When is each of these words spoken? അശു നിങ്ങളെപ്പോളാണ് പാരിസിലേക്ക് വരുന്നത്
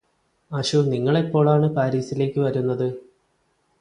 അശു 0.51 0.79
നിങ്ങളെപ്പോളാണ് 0.87 1.67
പാരിസിലേക്ക് 1.75 2.39
വരുന്നത് 2.39 2.87